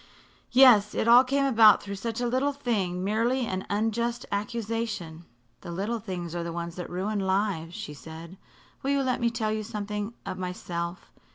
[0.49, 0.95] "Yes.
[0.95, 5.25] It all came about through such a little thing merely an unjust accusation."
[5.59, 8.39] "The little things are the ones that ruin lives," she said.
[8.81, 11.11] "Will you let me tell you something of myself?